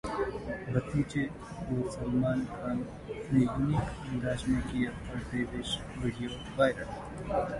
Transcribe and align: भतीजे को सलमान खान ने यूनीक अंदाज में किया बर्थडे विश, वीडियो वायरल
भतीजे 0.67 1.23
को 1.65 1.89
सलमान 1.91 2.39
खान 2.53 2.79
ने 3.33 3.41
यूनीक 3.41 3.91
अंदाज 4.07 4.45
में 4.47 4.61
किया 4.63 4.91
बर्थडे 5.03 5.43
विश, 5.51 5.77
वीडियो 5.97 6.29
वायरल 6.57 7.39